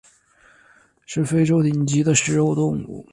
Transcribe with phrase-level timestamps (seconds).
[1.05, 3.07] 是非洲顶级的食肉动物。